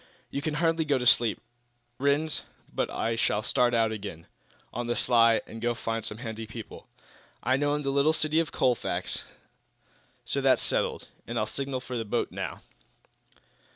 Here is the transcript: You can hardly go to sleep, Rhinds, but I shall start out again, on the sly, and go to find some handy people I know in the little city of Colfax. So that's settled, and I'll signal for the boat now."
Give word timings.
You 0.31 0.41
can 0.41 0.55
hardly 0.55 0.83
go 0.83 0.97
to 0.97 1.05
sleep, 1.05 1.39
Rhinds, 1.99 2.41
but 2.73 2.89
I 2.89 3.15
shall 3.15 3.43
start 3.43 3.75
out 3.75 3.91
again, 3.91 4.25
on 4.73 4.87
the 4.87 4.95
sly, 4.95 5.41
and 5.45 5.61
go 5.61 5.75
to 5.75 5.75
find 5.75 6.03
some 6.03 6.17
handy 6.17 6.47
people 6.47 6.87
I 7.43 7.55
know 7.55 7.75
in 7.75 7.83
the 7.83 7.91
little 7.91 8.11
city 8.11 8.39
of 8.39 8.51
Colfax. 8.51 9.23
So 10.25 10.41
that's 10.41 10.63
settled, 10.63 11.07
and 11.27 11.37
I'll 11.37 11.45
signal 11.45 11.81
for 11.81 11.97
the 11.97 12.03
boat 12.03 12.31
now." 12.31 12.63